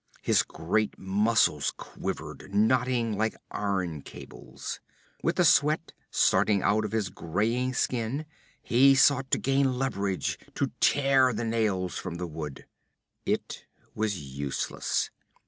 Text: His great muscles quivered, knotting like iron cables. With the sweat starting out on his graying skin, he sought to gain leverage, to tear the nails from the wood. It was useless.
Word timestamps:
His 0.23 0.41
great 0.41 0.97
muscles 0.97 1.71
quivered, 1.77 2.55
knotting 2.55 3.15
like 3.19 3.35
iron 3.51 4.01
cables. 4.01 4.79
With 5.21 5.35
the 5.35 5.45
sweat 5.45 5.93
starting 6.09 6.63
out 6.63 6.85
on 6.85 6.89
his 6.89 7.09
graying 7.11 7.75
skin, 7.75 8.25
he 8.63 8.95
sought 8.95 9.29
to 9.29 9.37
gain 9.37 9.77
leverage, 9.77 10.39
to 10.55 10.71
tear 10.79 11.33
the 11.33 11.45
nails 11.45 11.99
from 11.99 12.15
the 12.15 12.25
wood. 12.25 12.65
It 13.27 13.67
was 13.93 14.17
useless. 14.19 15.11